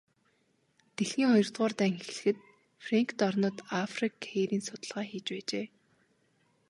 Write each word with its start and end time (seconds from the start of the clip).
Дэлхийн 0.95 1.29
хоёрдугаар 1.33 1.73
дайн 1.79 1.93
эхлэхэд 1.99 2.37
Фрэнк 2.83 3.09
дорнод 3.19 3.57
Африкт 3.83 4.21
хээрийн 4.29 4.63
судалгаа 4.65 5.05
хийж 5.11 5.25
байжээ. 5.33 5.65